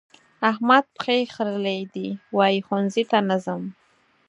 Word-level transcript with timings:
احمد 0.49 0.85
پښې 0.97 1.19
خرلې 1.33 1.77
دي؛ 1.93 2.07
وايي 2.37 2.59
ښوونځي 2.65 3.03
ته 3.11 3.17
نه 3.29 3.37
ځم. 3.45 3.63